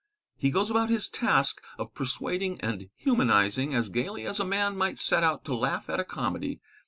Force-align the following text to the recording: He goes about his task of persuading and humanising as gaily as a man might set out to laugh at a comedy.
He 0.35 0.49
goes 0.49 0.71
about 0.71 0.89
his 0.89 1.07
task 1.07 1.61
of 1.77 1.93
persuading 1.93 2.59
and 2.61 2.89
humanising 2.95 3.75
as 3.75 3.89
gaily 3.89 4.25
as 4.25 4.39
a 4.39 4.43
man 4.43 4.75
might 4.75 4.97
set 4.97 5.21
out 5.23 5.45
to 5.45 5.53
laugh 5.55 5.91
at 5.91 5.99
a 5.99 6.03
comedy. 6.03 6.59